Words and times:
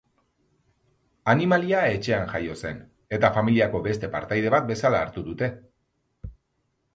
Animalia 1.33 1.81
etxean 1.97 2.25
jaio 2.31 2.55
zen, 2.61 2.79
eta 3.19 3.31
familiako 3.37 3.83
beste 3.89 4.11
partaide 4.17 4.55
bat 4.57 4.67
bezala 4.73 5.03
hartu 5.05 5.25
dute. 5.29 5.53